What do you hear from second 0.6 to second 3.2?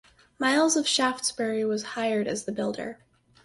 of Shaftesbury was hired as the builder.